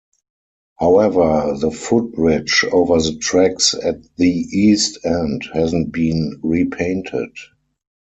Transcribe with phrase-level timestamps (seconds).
[0.79, 7.37] However, the footbridge over the tracks at the east end hasn't been repainted.